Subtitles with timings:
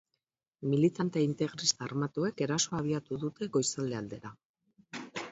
[0.69, 4.33] Militante integrista armatuek erasoa abiatu dute goizalde aldera.